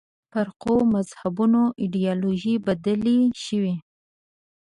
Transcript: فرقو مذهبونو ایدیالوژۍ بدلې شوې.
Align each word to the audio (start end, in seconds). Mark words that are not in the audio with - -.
فرقو 0.31 0.75
مذهبونو 0.93 1.61
ایدیالوژۍ 1.81 2.53
بدلې 2.65 3.17
شوې. 3.43 3.75